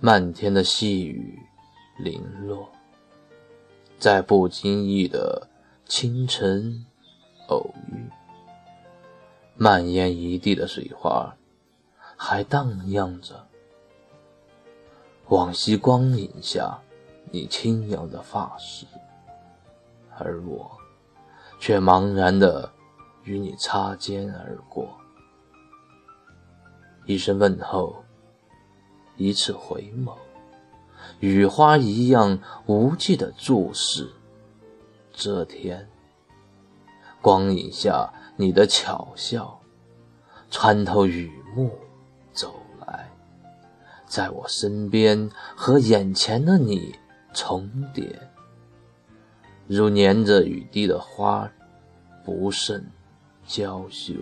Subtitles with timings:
[0.00, 1.38] 漫天的细雨
[1.98, 2.68] 零落，
[3.98, 5.48] 在不经意的
[5.86, 6.84] 清晨
[7.48, 8.10] 偶遇，
[9.56, 11.34] 蔓延一地的水花
[12.16, 13.46] 还荡漾着。
[15.28, 16.78] 往昔光影下，
[17.30, 18.84] 你轻扬的发丝，
[20.18, 20.70] 而我
[21.58, 22.70] 却茫然的
[23.22, 24.86] 与你擦肩而过。
[27.06, 28.03] 一声问候，
[29.16, 30.16] 一次回眸，
[31.20, 34.08] 雨花一样无际的注视。
[35.12, 35.88] 这天，
[37.22, 39.60] 光影下你的巧笑，
[40.50, 41.70] 穿透雨幕
[42.32, 42.54] 走
[42.86, 43.08] 来，
[44.06, 46.94] 在我身边和眼前的你
[47.32, 48.18] 重叠，
[49.68, 51.48] 如粘着雨滴的花，
[52.24, 52.84] 不胜
[53.46, 54.14] 娇羞。